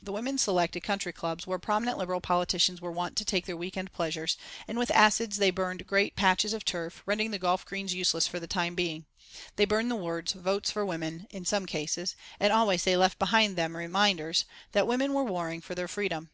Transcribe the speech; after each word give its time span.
The 0.00 0.12
women 0.12 0.38
selected 0.38 0.84
country 0.84 1.12
clubs 1.12 1.48
where 1.48 1.58
prominent 1.58 1.98
Liberal 1.98 2.20
politicians 2.20 2.80
were 2.80 2.92
wont 2.92 3.16
to 3.16 3.24
take 3.24 3.44
their 3.46 3.56
week 3.56 3.76
end 3.76 3.92
pleasures, 3.92 4.36
and 4.68 4.78
with 4.78 4.88
acids 4.92 5.38
they 5.38 5.50
burned 5.50 5.84
great 5.88 6.14
patches 6.14 6.52
of 6.52 6.64
turf, 6.64 7.02
rendering 7.06 7.32
the 7.32 7.40
golf 7.40 7.66
greens 7.66 7.92
useless 7.92 8.28
for 8.28 8.38
the 8.38 8.46
time 8.46 8.76
being. 8.76 9.04
They 9.56 9.64
burned 9.64 9.90
the 9.90 9.96
words, 9.96 10.30
Votes 10.30 10.70
for 10.70 10.86
Women, 10.86 11.26
in 11.30 11.44
some 11.44 11.66
cases, 11.66 12.14
and 12.38 12.52
always 12.52 12.84
they 12.84 12.96
left 12.96 13.18
behind 13.18 13.56
them 13.56 13.76
reminders 13.76 14.44
that 14.70 14.86
women 14.86 15.12
were 15.12 15.24
warring 15.24 15.60
for 15.60 15.74
their 15.74 15.88
freedom. 15.88 16.30